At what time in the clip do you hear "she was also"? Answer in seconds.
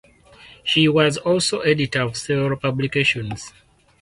0.63-1.59